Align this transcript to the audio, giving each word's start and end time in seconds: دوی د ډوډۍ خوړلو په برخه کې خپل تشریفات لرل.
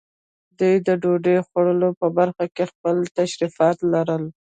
دوی 0.59 0.75
د 0.87 0.89
ډوډۍ 1.01 1.37
خوړلو 1.47 1.89
په 1.99 2.07
برخه 2.17 2.45
کې 2.55 2.63
خپل 2.71 2.95
تشریفات 3.19 3.77
لرل. 3.93 4.23